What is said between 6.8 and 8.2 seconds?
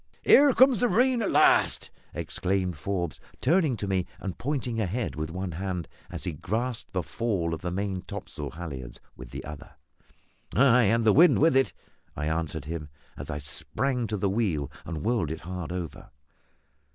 the fall of the main